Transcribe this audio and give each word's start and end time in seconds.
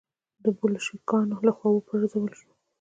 د 0.43 0.45
بلشویکانو 0.59 1.35
له 1.47 1.51
خوا 1.57 1.69
و 1.73 1.85
پرځول 1.89 2.31
شو. 2.39 2.49